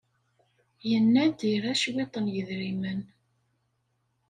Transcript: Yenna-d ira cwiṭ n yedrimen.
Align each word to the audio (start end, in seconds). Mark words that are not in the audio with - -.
Yenna-d 0.89 1.39
ira 1.53 1.79
cwiṭ 1.81 2.13
n 2.23 2.25
yedrimen. 2.33 3.01